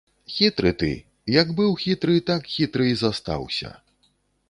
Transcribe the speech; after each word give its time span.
Хітры 0.35 0.71
ты, 0.83 0.89
як 1.41 1.53
быў 1.61 1.77
хітры, 1.83 2.17
так 2.33 2.51
хітры 2.57 2.91
і 2.97 2.99
застаўся. 3.07 3.69